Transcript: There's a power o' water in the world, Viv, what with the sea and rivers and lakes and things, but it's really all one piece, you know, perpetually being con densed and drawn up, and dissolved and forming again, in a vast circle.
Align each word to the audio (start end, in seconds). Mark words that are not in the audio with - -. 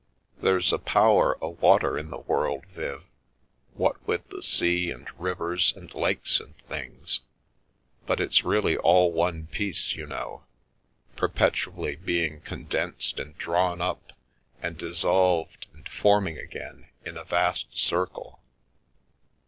There's 0.41 0.73
a 0.73 0.79
power 0.79 1.37
o' 1.43 1.49
water 1.49 1.95
in 1.95 2.09
the 2.09 2.17
world, 2.17 2.65
Viv, 2.73 3.03
what 3.75 4.03
with 4.07 4.27
the 4.29 4.41
sea 4.41 4.89
and 4.89 5.07
rivers 5.15 5.75
and 5.75 5.93
lakes 5.93 6.39
and 6.39 6.57
things, 6.57 7.19
but 8.07 8.19
it's 8.19 8.43
really 8.43 8.75
all 8.77 9.11
one 9.11 9.45
piece, 9.45 9.93
you 9.93 10.07
know, 10.07 10.43
perpetually 11.15 11.95
being 11.97 12.41
con 12.41 12.65
densed 12.65 13.19
and 13.19 13.37
drawn 13.37 13.79
up, 13.79 14.11
and 14.59 14.75
dissolved 14.75 15.67
and 15.71 15.87
forming 15.87 16.39
again, 16.39 16.89
in 17.05 17.15
a 17.15 17.23
vast 17.23 17.67
circle. 17.77 18.41